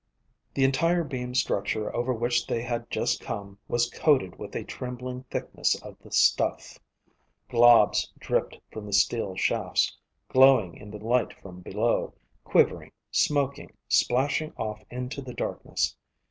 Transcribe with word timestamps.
The 0.55 0.63
entire 0.63 1.03
beam 1.03 1.35
structure 1.35 1.95
over 1.95 2.11
which 2.11 2.47
they 2.47 2.63
had 2.63 2.89
just 2.89 3.21
come 3.21 3.59
was 3.67 3.87
coated 3.91 4.39
with 4.39 4.55
a 4.55 4.63
trembling 4.63 5.25
thickness 5.29 5.79
of 5.83 5.95
the 5.99 6.09
stuff. 6.09 6.79
Globs 7.51 8.07
dripped 8.17 8.57
from 8.71 8.87
the 8.87 8.93
steel 8.93 9.35
shafts, 9.35 9.95
glowing 10.27 10.73
in 10.73 10.89
the 10.89 10.97
light 10.97 11.33
from 11.39 11.59
below, 11.61 12.15
quivering, 12.43 12.93
smoking, 13.11 13.77
splashing 13.87 14.53
off 14.57 14.83
into 14.89 15.21
the 15.21 15.35
darkness. 15.35 15.95